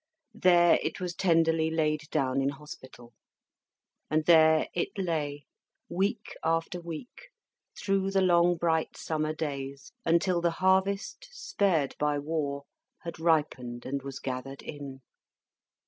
[0.33, 3.13] There it was tenderly laid down in hospital;
[4.09, 5.45] and there it lay,
[5.89, 7.29] week after week,
[7.77, 12.63] through the long bright summer days, until the harvest, spared by war,
[13.01, 15.01] had ripened and was gathered in.